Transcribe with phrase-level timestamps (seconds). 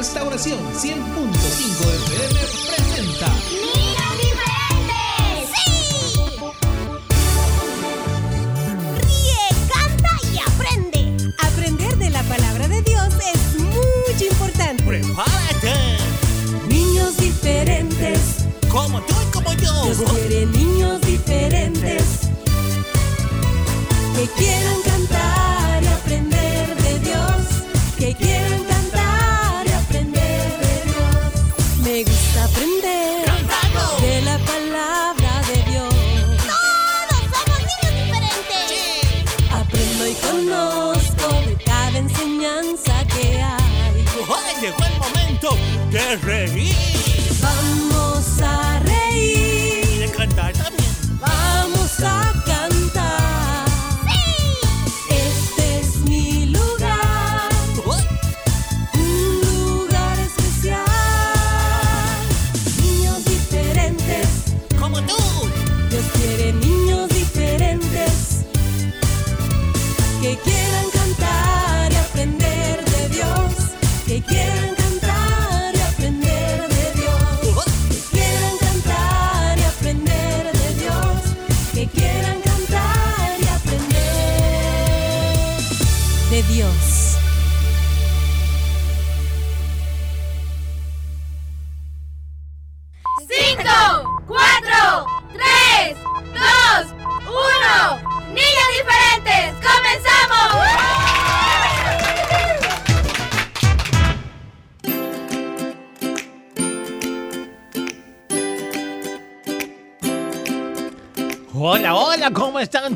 [0.00, 2.40] Restauración 100.5 FM
[2.70, 5.52] presenta ¡Niños diferentes!
[5.52, 5.68] ¡Sí!
[8.96, 11.34] Ríe, canta y aprende.
[11.42, 14.82] Aprender de la palabra de Dios es muy importante.
[14.84, 15.98] ¡Prepárate!
[16.66, 18.46] Niños diferentes.
[18.70, 19.84] Como tú y como yo.
[19.84, 20.46] Dios quiere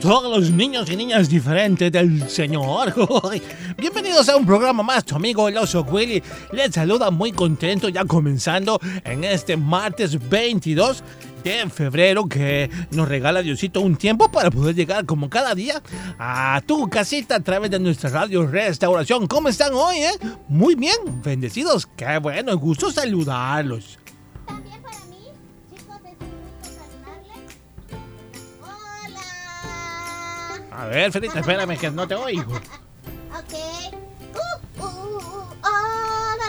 [0.04, 2.92] todos los niños y niñas diferentes del Señor?
[3.78, 8.04] Bienvenidos a un programa más, tu amigo el oso Willy les saluda muy contento ya
[8.04, 11.02] comenzando en este martes 22
[11.42, 15.82] de febrero que nos regala Diosito un tiempo para poder llegar como cada día
[16.18, 19.26] a tu casita a través de nuestra radio Restauración.
[19.26, 20.18] ¿Cómo están hoy, eh?
[20.48, 23.98] Muy bien, bendecidos, qué bueno, gusto saludarlos.
[30.84, 32.52] A ver, Felita, espérame que no te oigo.
[32.52, 33.54] Ok.
[34.34, 34.84] Uh,
[35.62, 36.48] oh, na,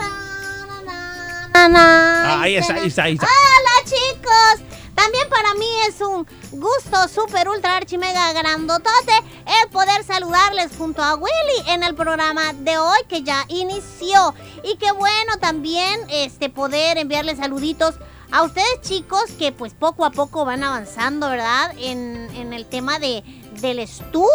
[0.66, 2.42] na, na, na, na.
[2.42, 3.28] Ahí está, ahí está, ahí está.
[3.28, 4.76] Hola chicos.
[4.94, 9.14] También para mí es un gusto super ultra archi mega grandotote
[9.62, 14.36] el poder saludarles junto a Willy en el programa de hoy que ya inició.
[14.66, 17.96] Y qué bueno también este poder enviarles saluditos
[18.32, 21.74] a ustedes chicos que pues poco a poco van avanzando, ¿verdad?
[21.78, 23.24] En, en el tema de,
[23.66, 24.30] del estudio,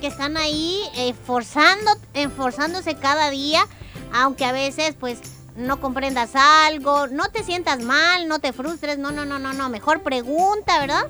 [0.00, 3.66] que están ahí eh, forzando, esforzándose cada día,
[4.12, 5.18] aunque a veces pues
[5.56, 9.68] no comprendas algo, no te sientas mal, no te frustres, no, no, no, no, no,
[9.68, 11.08] mejor pregunta, ¿verdad?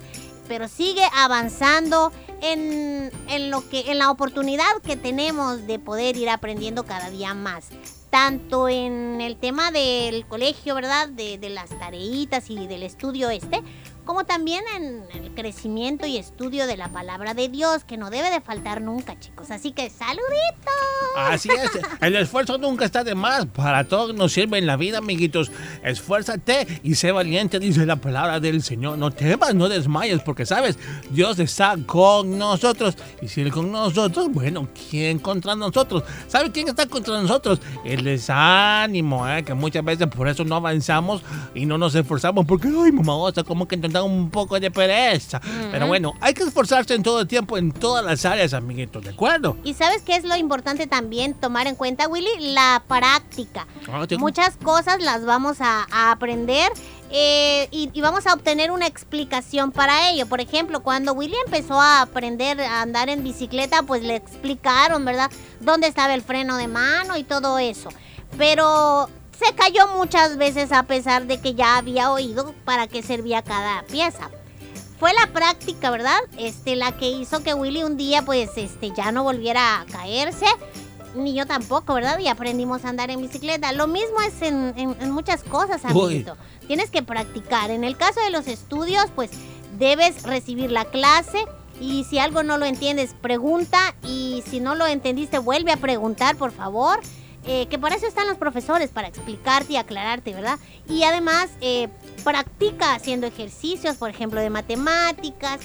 [0.48, 2.10] Pero sigue avanzando
[2.40, 7.34] en, en lo que, en la oportunidad que tenemos de poder ir aprendiendo cada día
[7.34, 7.66] más.
[8.08, 11.08] Tanto en el tema del colegio, ¿verdad?
[11.08, 13.62] De, de las tareitas y del estudio este,
[14.06, 18.30] como también en el crecimiento y estudio de la palabra de Dios, que no debe
[18.30, 19.50] de faltar nunca, chicos.
[19.50, 20.22] Así que saluditos.
[21.16, 23.46] Así es, el esfuerzo nunca está de más.
[23.46, 25.50] Para todo nos sirve en la vida, amiguitos.
[25.82, 28.96] Esfuérzate y sé valiente, dice la palabra del Señor.
[28.96, 30.78] No temas, no desmayes, porque sabes,
[31.10, 32.96] Dios está con nosotros.
[33.20, 36.04] Y si Él con nosotros, bueno, ¿quién contra nosotros?
[36.28, 37.60] ¿Sabe quién está contra nosotros?
[37.84, 39.42] El desánimo, ¿eh?
[39.42, 41.22] que muchas veces por eso no avanzamos
[41.56, 44.70] y no nos esforzamos, porque, ay, mamá, o sea, que nos da un poco de
[44.70, 45.40] pereza.
[45.70, 49.10] Pero bueno, hay que esforzarse en todo el tiempo, en todas las áreas, amiguitos, ¿de
[49.10, 49.56] acuerdo?
[49.64, 52.28] Y sabes qué es lo importante también tomar en cuenta, Willy?
[52.52, 53.66] La práctica.
[53.90, 56.70] Ah, Muchas cosas las vamos a, a aprender
[57.10, 60.26] eh, y, y vamos a obtener una explicación para ello.
[60.26, 65.30] Por ejemplo, cuando Willy empezó a aprender a andar en bicicleta, pues le explicaron, ¿verdad?
[65.60, 67.88] Dónde estaba el freno de mano y todo eso.
[68.36, 73.42] Pero se cayó muchas veces a pesar de que ya había oído para qué servía
[73.42, 74.30] cada pieza
[74.98, 76.16] fue la práctica, ¿verdad?
[76.38, 80.46] Este, la que hizo que Willy un día, pues, este, ya no volviera a caerse.
[81.14, 82.18] Ni yo tampoco, ¿verdad?
[82.18, 83.72] Y aprendimos a andar en bicicleta.
[83.72, 85.90] Lo mismo es en, en- en muchas cosas, Uy.
[86.04, 86.38] amiguito.
[86.66, 87.70] Tienes que practicar.
[87.70, 89.30] En el caso de los estudios, pues,
[89.78, 91.44] debes recibir la clase.
[91.78, 93.94] Y si algo no lo entiendes, pregunta.
[94.02, 97.00] Y si no lo entendiste, vuelve a preguntar, por favor.
[97.48, 100.58] Eh, que para eso están los profesores, para explicarte y aclararte, ¿verdad?
[100.88, 101.88] Y además, eh,
[102.24, 105.60] practica haciendo ejercicios, por ejemplo, de matemáticas,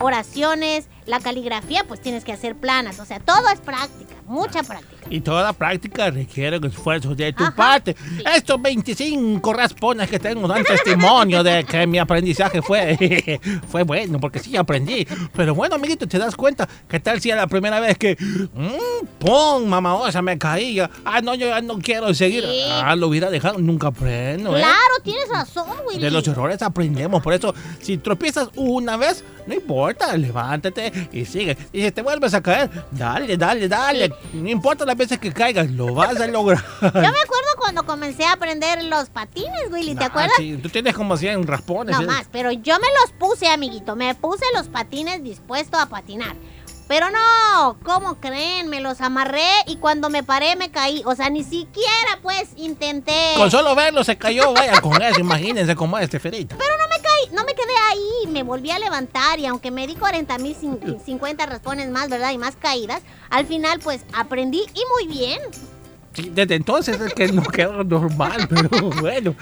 [0.00, 5.06] oraciones, la caligrafía pues tienes que hacer planas, o sea, todo es práctica, mucha práctica.
[5.10, 7.94] Y toda práctica requiere un esfuerzo de tu Ajá, parte.
[7.98, 8.22] sí.
[8.34, 14.38] Estos 25 raspones que tengo dan testimonio de que mi aprendizaje fue, fue bueno, porque
[14.38, 15.06] sí aprendí.
[15.34, 19.06] Pero bueno, amiguito, te das cuenta, ¿qué tal si era la primera vez que, mmm,
[19.18, 19.66] ¡pum!
[19.68, 20.90] Mamá, osa, me caía.
[21.04, 22.44] Ah, no, yo ya no quiero seguir.
[22.44, 22.62] Sí.
[22.70, 24.60] Ah, lo hubiera dejado, nunca aprendo, ¿eh?
[24.60, 26.00] Claro, tienes razón, Willy.
[26.00, 31.56] De los errores aprendemos, por eso si tropiezas una vez, no importa, levántate y sigue.
[31.72, 34.12] Y si te vuelves a caer, dale, dale, dale.
[34.32, 36.64] No importa las veces que caigas, lo vas a lograr.
[36.80, 40.32] Yo me acuerdo cuando comencé a aprender los patines, Willy, ¿te Ah, acuerdas?
[40.36, 41.96] sí, tú tienes como 100 raspones.
[41.96, 42.06] No ¿eh?
[42.06, 43.96] más, pero yo me los puse, amiguito.
[43.96, 46.34] Me puse los patines dispuesto a patinar.
[46.86, 48.68] Pero no, ¿cómo creen?
[48.68, 51.02] Me los amarré y cuando me paré me caí.
[51.06, 53.32] O sea, ni siquiera pues intenté.
[53.36, 56.56] Con solo verlo se cayó, vaya con eso, imagínense cómo es este ferita.
[56.58, 58.03] Pero no me caí, no me quedé ahí.
[58.34, 62.32] Me volví a levantar y aunque me di 40 mil 50 raspones más, ¿verdad?
[62.32, 63.00] Y más caídas,
[63.30, 65.40] al final pues aprendí y muy bien.
[66.32, 69.34] Desde entonces es que no quedó normal, pero bueno.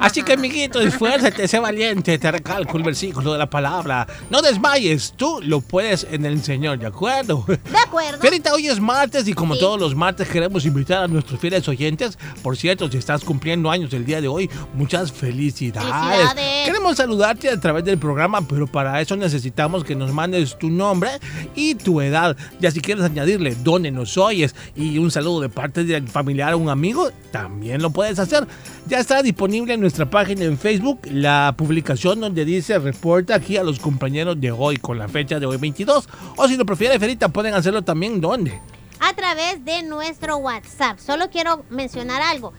[0.00, 2.18] Así que, amiguito, esfuérzate, sé valiente.
[2.18, 4.06] Te recalco el versículo de la palabra.
[4.30, 7.44] No desmayes, tú lo puedes en el Señor, ¿de acuerdo?
[7.46, 8.20] De acuerdo.
[8.20, 9.60] Fierita, hoy es martes y como Sí.
[9.60, 12.18] todos los martes queremos invitar a nuestros fieles oyentes.
[12.42, 15.88] Por cierto, si estás cumpliendo años el día de hoy, muchas felicidades.
[15.90, 16.66] Felicidades.
[16.66, 21.10] Queremos saludarte a través del programa, pero para eso necesitamos que nos mandes tu nombre
[21.54, 22.36] y tu edad.
[22.60, 26.58] Ya si quieres añadirle dónde nos oyes y un saludo de parte del familiar o
[26.58, 28.46] un amigo, también lo puedes hacer.
[28.86, 33.62] Ya está disponible en nuestra página en Facebook la publicación donde dice reporta aquí a
[33.62, 36.08] los compañeros de hoy con la fecha de hoy 22.
[36.36, 38.58] O si lo prefiere, Ferita, pueden hacerlo también donde.
[39.00, 40.98] a través de nuestro WhatsApp.
[40.98, 42.52] Solo quiero mencionar algo.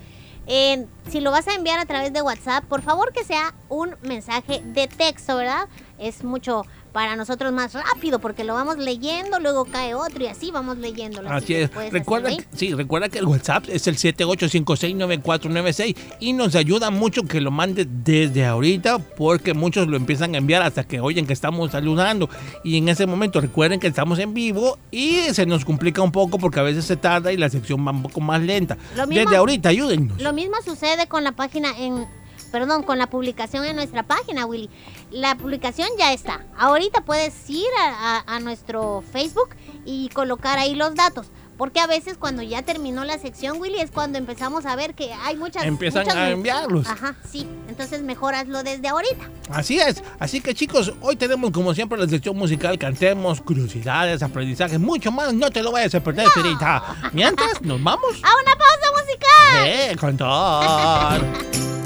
[0.52, 3.96] Eh, si lo vas a enviar a través de WhatsApp, por favor que sea un
[4.02, 5.68] mensaje de texto, ¿verdad?
[6.00, 10.52] Es mucho para nosotros más rápido porque lo vamos leyendo, luego cae otro y así
[10.52, 11.30] vamos leyéndolo.
[11.30, 11.70] Así es.
[11.92, 17.24] Recuerda, hacerlo que- sí, recuerda que el WhatsApp es el 78569496 y nos ayuda mucho
[17.24, 21.34] que lo mande desde ahorita porque muchos lo empiezan a enviar hasta que oyen que
[21.34, 22.30] estamos saludando
[22.64, 26.38] y en ese momento recuerden que estamos en vivo y se nos complica un poco
[26.40, 28.78] porque a veces se tarda y la sección va un poco más lenta.
[28.96, 30.22] Lo mismo- desde ahorita ayúdennos.
[30.22, 32.06] Lo mismo sucede con la página en...
[32.52, 34.72] Perdón, con la publicación en nuestra página, Willy.
[35.12, 36.46] La publicación ya está.
[36.58, 39.50] Ahorita puedes ir a, a- a nuestro Facebook
[39.86, 41.28] y colocar ahí los datos.
[41.58, 45.12] Porque a veces cuando ya terminó la sección, Willy, es cuando empezamos a ver que
[45.12, 45.66] hay muchas...
[45.66, 46.88] Empiezan muchas a enviarlos.
[46.88, 47.46] Ajá, sí.
[47.68, 49.30] Entonces mejor hazlo desde ahorita.
[49.52, 50.02] Así es.
[50.20, 55.34] Así que chicos, hoy tenemos como siempre la sección musical, cantemos, curiosidades, aprendizajes, mucho más.
[55.34, 56.96] No te lo vayas a perder, Ferita.
[57.12, 58.10] Mientras, nos vamos.
[58.24, 59.68] ¡A una pausa musical!
[59.68, 61.22] Eh, cantar.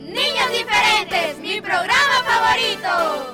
[0.00, 3.33] Niños diferentes, mi programa favorito.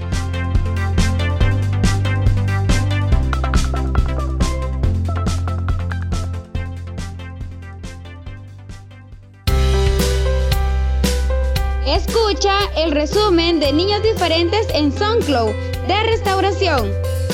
[12.31, 15.51] Escucha el resumen de Niños Diferentes en SoundCloud
[15.85, 16.89] de Restauración.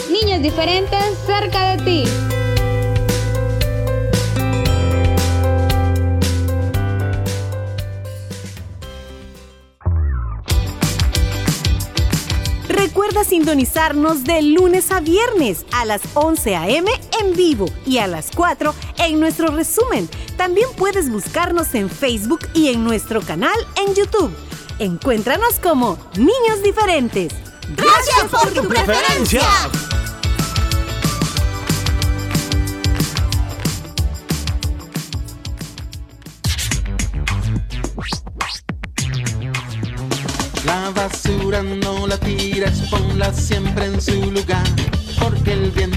[0.09, 2.03] Niños Diferentes cerca de ti.
[12.67, 16.89] Recuerda sintonizarnos de lunes a viernes a las 11 a.m.
[17.21, 20.09] en vivo y a las 4 en nuestro resumen.
[20.37, 24.46] También puedes buscarnos en Facebook y en nuestro canal en YouTube.
[24.79, 27.33] Encuéntranos como Niños Diferentes.
[27.75, 29.41] Gracias por tu preferencia.
[40.63, 44.67] La basura no la tires, ponla siempre en su lugar,
[45.19, 45.96] porque el viento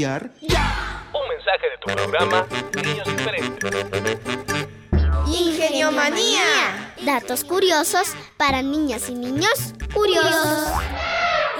[0.00, 0.30] A limpiar.
[1.12, 3.70] Un mensaje de tu programa Niños Diferentes.
[5.26, 6.94] Ingeniomanía.
[7.02, 10.72] Datos curiosos para niñas y niños curiosos.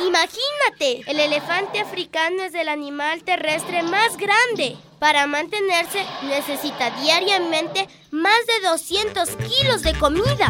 [0.06, 4.78] Imagínate, el elefante africano es el animal terrestre más grande.
[4.98, 10.48] Para mantenerse necesita diariamente más de 200 kilos de comida.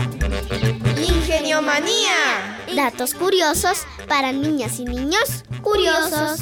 [0.96, 2.58] Ingeniomanía.
[2.74, 6.40] Datos curiosos para niñas y niños curiosos.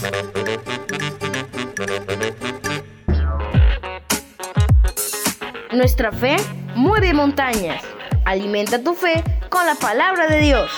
[5.73, 6.37] Nuestra fe
[6.75, 7.85] mueve montañas.
[8.25, 10.71] Alimenta tu fe con la palabra de Dios.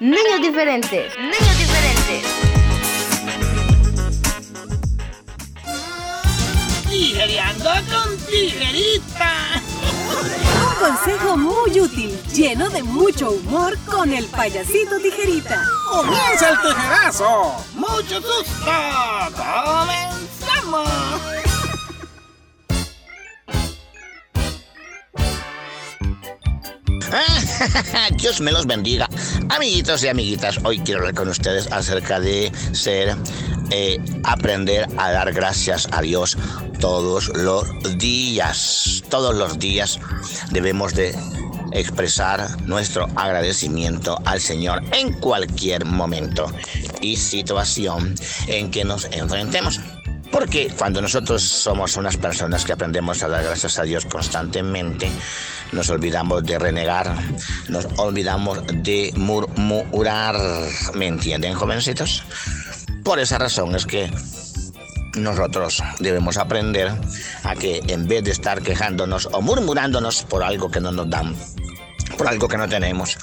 [0.00, 1.16] Niños diferentes.
[1.18, 2.24] Niños diferentes.
[10.62, 15.62] Un consejo muy útil, lleno de mucho humor con el payasito tijerita.
[15.88, 17.64] ¡Comienza el tijerazo!
[17.74, 18.72] ¡Mucho susto!
[19.36, 20.09] ¡Comenzamos!
[28.16, 29.08] Dios me los bendiga.
[29.48, 33.16] Amiguitos y amiguitas, hoy quiero hablar con ustedes acerca de ser,
[33.70, 36.36] eh, aprender a dar gracias a Dios
[36.78, 37.66] todos los
[37.98, 39.02] días.
[39.08, 39.98] Todos los días
[40.50, 41.14] debemos de
[41.72, 46.50] expresar nuestro agradecimiento al Señor en cualquier momento
[47.00, 48.14] y situación
[48.48, 49.80] en que nos enfrentemos.
[50.30, 55.10] Porque cuando nosotros somos unas personas que aprendemos a dar gracias a Dios constantemente,
[55.72, 57.14] nos olvidamos de renegar,
[57.68, 60.36] nos olvidamos de murmurar.
[60.94, 62.22] ¿Me entienden, jovencitos?
[63.02, 64.10] Por esa razón es que
[65.16, 66.92] nosotros debemos aprender
[67.42, 71.34] a que en vez de estar quejándonos o murmurándonos por algo que no nos dan,
[72.16, 73.16] por algo que no tenemos,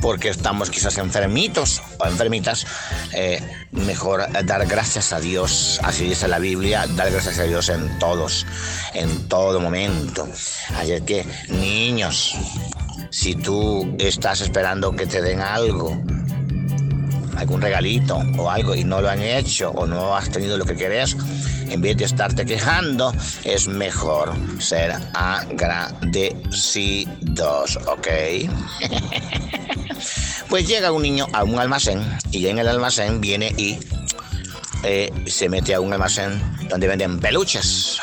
[0.00, 2.66] porque estamos quizás enfermitos o enfermitas,
[3.12, 3.40] eh,
[3.72, 8.46] mejor dar gracias a Dios, así dice la Biblia, dar gracias a Dios en todos,
[8.94, 10.28] en todo momento.
[10.76, 12.36] Así que, niños,
[13.10, 16.02] si tú estás esperando que te den algo,
[17.36, 20.76] algún regalito o algo y no lo han hecho o no has tenido lo que
[20.76, 21.16] querías,
[21.74, 23.12] en vez de estarte quejando,
[23.42, 26.38] es mejor ser agradecidos,
[27.88, 28.08] ¿ok?
[30.48, 32.00] pues llega un niño a un almacén
[32.30, 33.80] y en el almacén viene y
[34.84, 37.98] eh, se mete a un almacén donde venden peluches.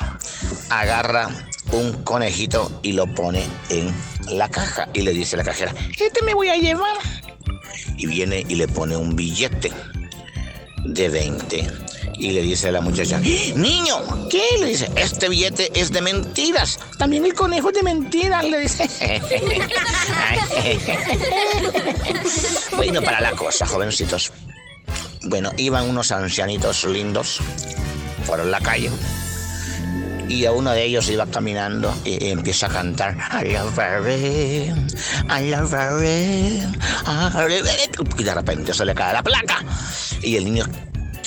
[0.69, 1.29] Agarra
[1.71, 3.95] un conejito y lo pone en
[4.31, 6.97] la caja y le dice a la cajera, este me voy a llevar
[7.95, 9.71] y viene y le pone un billete
[10.83, 11.90] de 20
[12.21, 13.95] Y le dice a la muchacha, niño,
[14.29, 14.43] ¿qué?
[14.59, 16.79] Le dice, este billete es de mentiras.
[16.99, 18.87] También el conejo es de mentiras, le dice.
[22.77, 24.31] bueno, para la cosa, jovencitos.
[25.23, 27.39] Bueno, iban unos ancianitos lindos
[28.27, 28.91] por la calle
[30.29, 34.71] y a uno de ellos iba caminando y empieza a cantar I love Barry,
[35.27, 36.61] I love Barry,
[38.17, 39.65] y de repente se le cae la placa
[40.21, 40.65] y el niño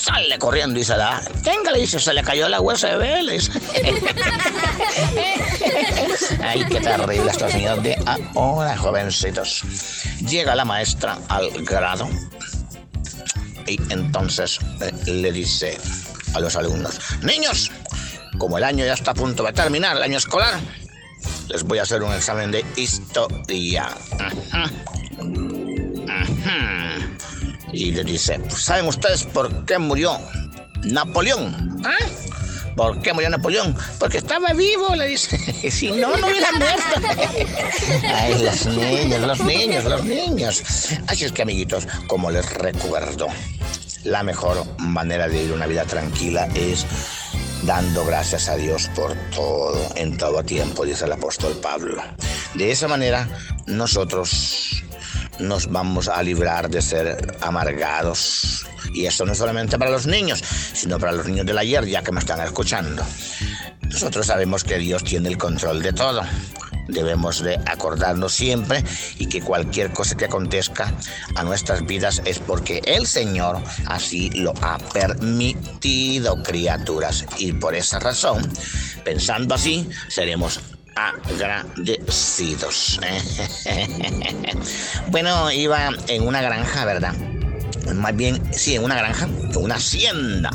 [0.04, 1.22] sale corriendo y se da.
[1.42, 3.22] Tenga, le dice, se le cayó la USB.
[3.22, 3.52] Le dice.
[6.42, 7.96] Ay, qué terrible estos niños de
[8.34, 9.62] ahora, jovencitos.
[10.20, 12.08] Llega la maestra al grado
[13.66, 15.78] y entonces eh, le dice
[16.34, 17.70] a los alumnos, niños,
[18.38, 20.58] como el año ya está a punto de terminar, el año escolar,
[21.48, 23.88] les voy a hacer un examen de historia.
[24.18, 24.70] Ajá.
[26.08, 27.13] Ajá.
[27.74, 30.16] Y le dice, ¿saben ustedes por qué murió
[30.84, 31.82] Napoleón?
[31.84, 31.96] ¿Ah?
[32.76, 33.76] ¿Por qué murió Napoleón?
[33.98, 35.36] Porque estaba vivo, le dice.
[35.70, 37.08] si no, no hubiera muerto.
[38.14, 40.62] Ay, los niños, los niños, los niños.
[41.08, 43.26] Así es que, amiguitos, como les recuerdo,
[44.04, 46.86] la mejor manera de vivir una vida tranquila es
[47.62, 52.02] dando gracias a Dios por todo, en todo tiempo, dice el apóstol Pablo.
[52.54, 53.28] De esa manera,
[53.66, 54.83] nosotros
[55.38, 58.66] nos vamos a librar de ser amargados.
[58.92, 60.42] Y esto no solamente para los niños,
[60.72, 63.04] sino para los niños del ayer, ya que me están escuchando.
[63.82, 66.22] Nosotros sabemos que Dios tiene el control de todo.
[66.88, 68.84] Debemos de acordarnos siempre
[69.18, 70.92] y que cualquier cosa que acontezca
[71.34, 77.24] a nuestras vidas es porque el Señor así lo ha permitido, criaturas.
[77.38, 78.46] Y por esa razón,
[79.02, 80.60] pensando así, seremos
[80.96, 83.00] agradecidos.
[85.08, 87.14] bueno, iba en una granja, ¿verdad?
[87.94, 90.50] Más bien, sí, en una granja, en una hacienda.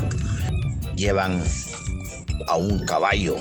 [0.96, 1.42] Llevan
[2.48, 3.36] a un caballo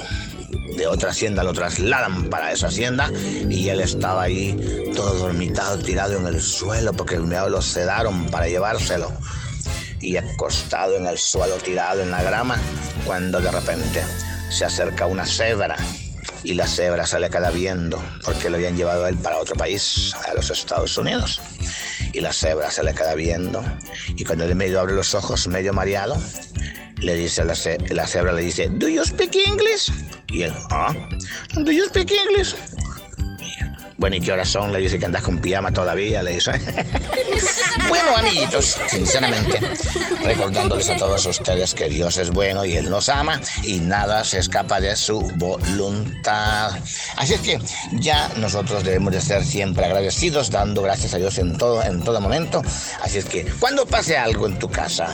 [0.77, 3.12] de otra hacienda, lo trasladan para esa hacienda
[3.49, 8.27] y él estaba ahí todo dormitado, tirado en el suelo porque el meado lo sedaron
[8.27, 9.12] para llevárselo.
[10.01, 12.57] Y acostado en el suelo, tirado en la grama,
[13.05, 14.01] cuando de repente
[14.49, 15.75] se acerca una cebra
[16.43, 19.56] y la cebra se le queda viendo porque lo habían llevado a él para otro
[19.56, 21.41] país, a los Estados Unidos.
[22.13, 23.63] Y la cebra se le queda viendo
[24.15, 26.17] y cuando él medio abre los ojos, medio mareado,
[26.97, 29.91] le dice la, ce la cebra, le dice, ¿Do you speak English?
[30.28, 30.93] Y él, ¿ah?
[31.56, 32.56] ¿Do you speak English?
[33.97, 34.71] Bueno, ¿y qué horas son?
[34.71, 36.52] Le dice que andas con pijama todavía, le dice.
[37.89, 39.60] bueno, amiguitos, sinceramente,
[40.23, 44.39] recordándoles a todos ustedes que Dios es bueno y Él nos ama y nada se
[44.39, 46.71] escapa de su voluntad.
[47.17, 47.60] Así es que
[47.93, 52.21] ya nosotros debemos de ser siempre agradecidos, dando gracias a Dios en todo, en todo
[52.21, 52.62] momento.
[53.02, 55.13] Así es que cuando pase algo en tu casa,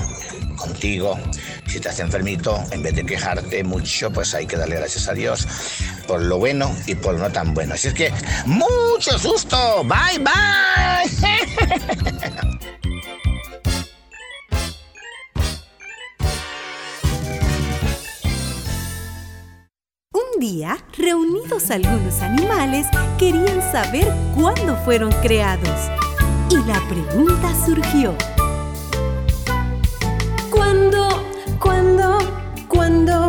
[0.56, 1.20] contigo,
[1.68, 5.48] si estás enfermito, en vez de quejarte mucho, pues hay que darle gracias a Dios
[6.08, 7.74] por lo bueno y por lo no tan bueno.
[7.74, 8.14] Así es que,
[8.46, 9.84] mucho susto.
[9.84, 12.12] Bye, bye.
[20.56, 22.88] día, reunidos algunos animales,
[23.18, 25.92] querían saber cuándo fueron creados.
[26.50, 28.16] Y la pregunta surgió.
[30.50, 31.10] ¿Cuándo?
[31.60, 32.20] ¿Cuándo?
[32.70, 33.28] ¿Cuándo?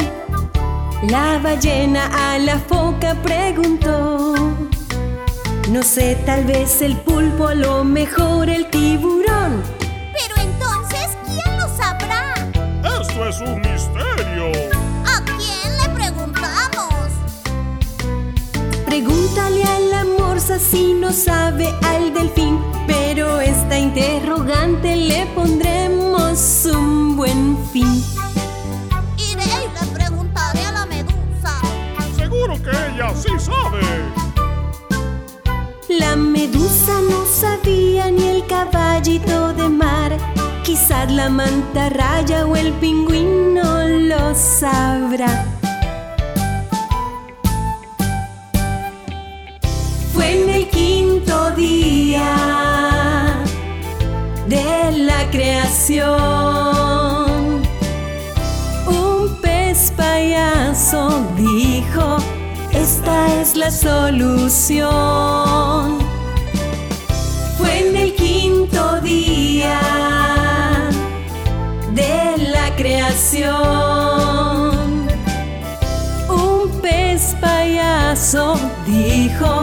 [1.10, 4.34] La ballena a la foca preguntó.
[5.70, 9.64] No sé, tal vez el pulpo, a lo mejor el tiburón.
[9.80, 12.34] Pero entonces, ¿quién lo sabrá?
[13.00, 13.65] Esto es un
[20.56, 22.58] morsa si no sabe al delfín.
[22.86, 28.02] Pero esta interrogante le pondremos un buen fin.
[29.16, 31.60] Iré y le preguntaré a la medusa.
[32.16, 33.82] Seguro que ella sí sabe.
[35.88, 40.16] La medusa no sabía ni el caballito de mar.
[40.62, 45.55] Quizás la mantarraya o el pingüino lo sabrá.
[51.56, 52.34] Día
[54.46, 56.06] de la creación.
[58.86, 62.18] Un pez payaso dijo,
[62.72, 64.88] esta es la solución.
[67.58, 69.80] Fue en el quinto día
[71.94, 73.56] de la creación.
[76.28, 79.62] Un pez payaso dijo,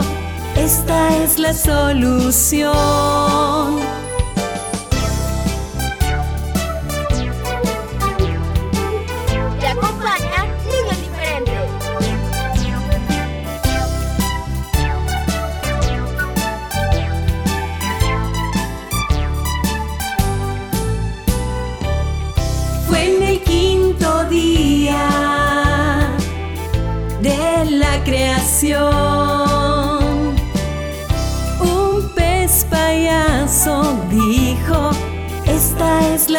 [0.63, 2.73] esta es la solución.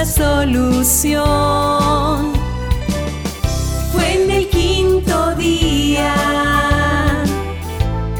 [0.04, 1.24] Solución.
[3.92, 6.14] Fue en el quinto día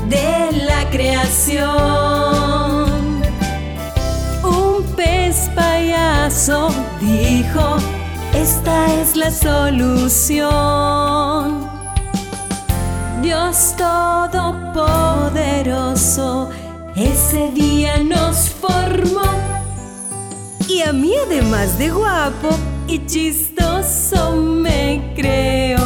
[0.08, 1.64] de la creación.
[4.42, 6.70] Un pez payaso
[7.00, 7.76] dijo,
[8.32, 10.52] esta es la solución.
[13.22, 16.50] Dios Todopoderoso
[16.96, 19.43] ese día nos formó.
[20.74, 22.48] Y a mí además de guapo
[22.88, 25.78] y chistoso me creo.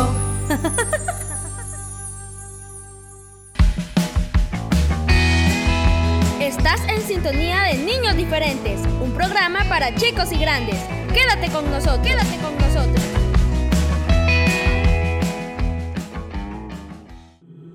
[6.40, 10.78] Estás en sintonía de Niños Diferentes, un programa para chicos y grandes.
[11.12, 13.04] Quédate con nosotros, quédate con nosotros.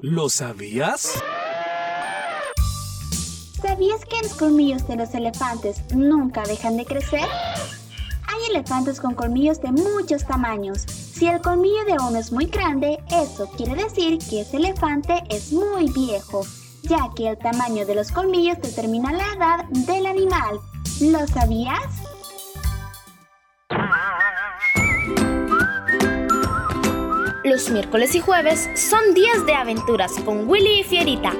[0.02, 1.22] ¿Lo sabías?
[3.73, 7.27] ¿Sabías que los colmillos de los elefantes nunca dejan de crecer?
[8.27, 10.83] Hay elefantes con colmillos de muchos tamaños.
[10.83, 15.51] Si el colmillo de uno es muy grande, eso quiere decir que ese elefante es
[15.51, 16.45] muy viejo,
[16.83, 20.59] ya que el tamaño de los colmillos determina la edad del animal.
[21.01, 21.81] ¿Lo sabías?
[27.43, 31.33] Los miércoles y jueves son días de aventuras con Willy y Fierita.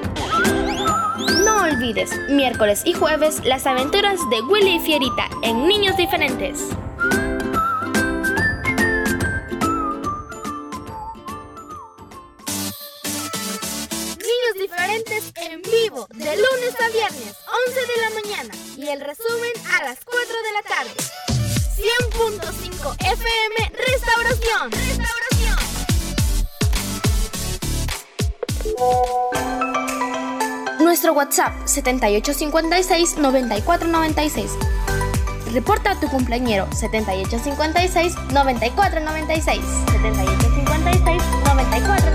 [1.64, 6.68] Olvides, miércoles y jueves, las aventuras de Willy y Fierita en Niños Diferentes.
[31.24, 34.50] WhatsApp 7856-9496.
[35.54, 39.62] Reporta a tu cumpleañero 7856-9496.
[39.86, 42.13] 7856-9496.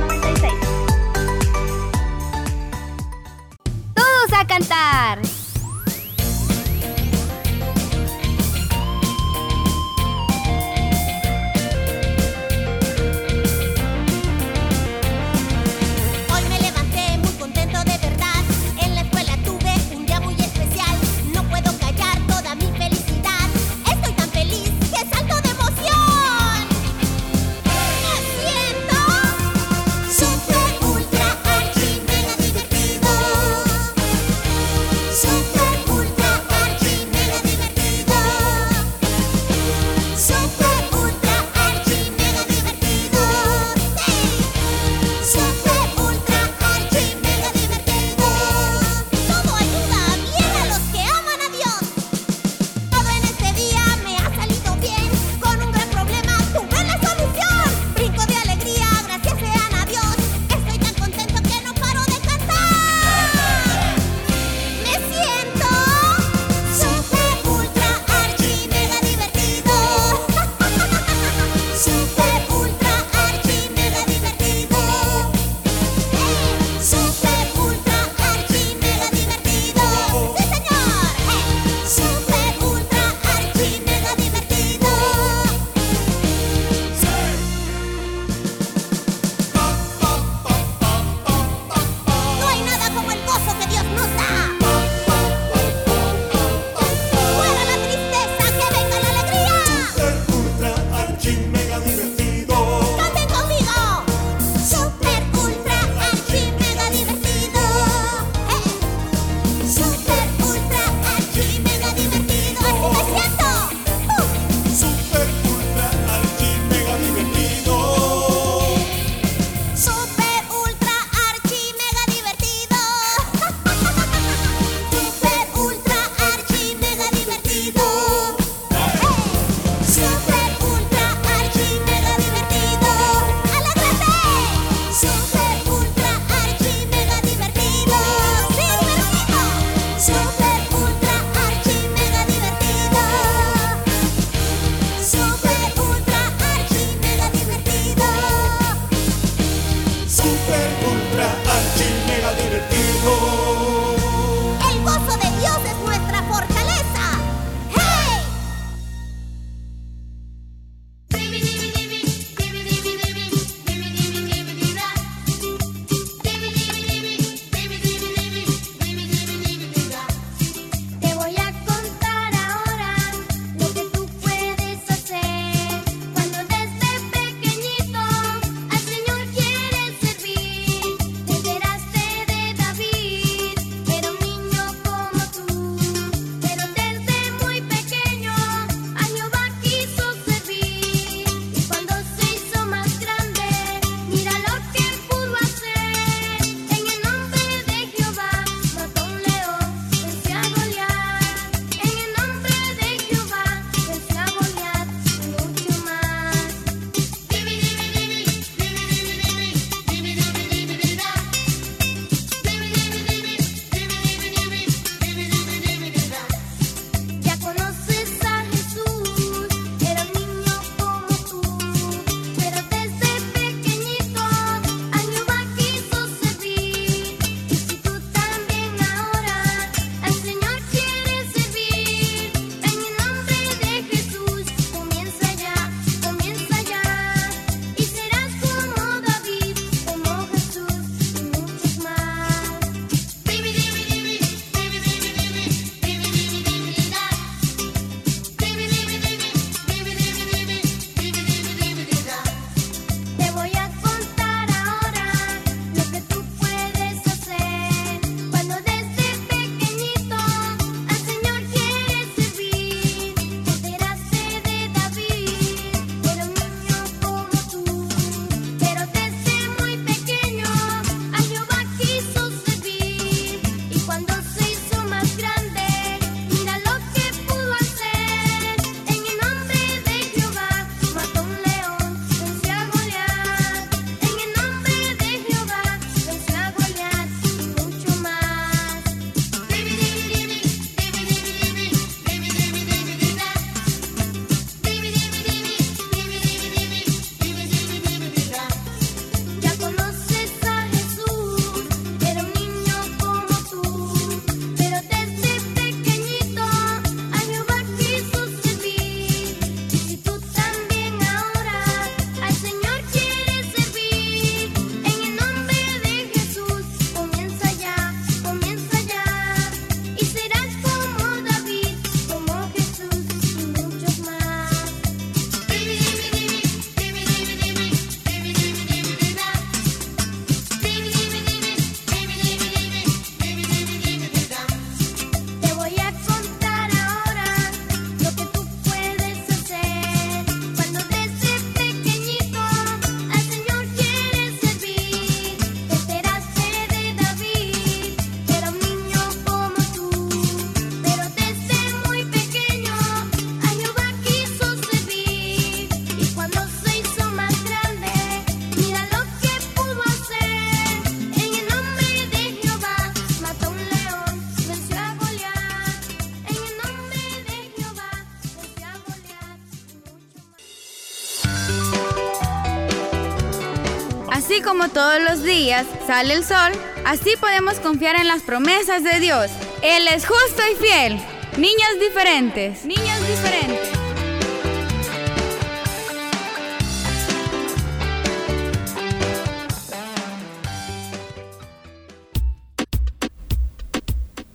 [374.69, 376.51] Todos los días sale el sol,
[376.85, 379.31] así podemos confiar en las promesas de Dios.
[379.61, 380.99] Él es justo y fiel.
[381.37, 382.65] Niños diferentes.
[382.65, 383.69] Niños diferentes.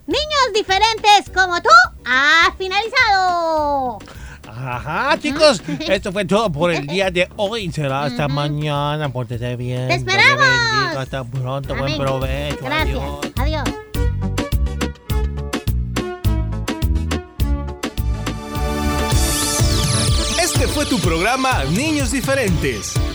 [0.07, 1.71] Niños diferentes como tú,
[2.05, 2.94] ha finalizado.
[4.75, 7.71] Ajá, chicos, esto fue todo por el día de hoy.
[7.71, 9.09] Será hasta mañana.
[9.09, 9.87] Pórtese bien.
[9.87, 10.97] ¡Te esperamos!
[10.97, 11.77] Hasta pronto.
[11.77, 12.59] Buen provecho.
[12.61, 12.99] Gracias.
[12.99, 13.33] Adiós.
[13.37, 13.65] Adiós.
[20.43, 22.95] Este fue tu programa Niños Diferentes.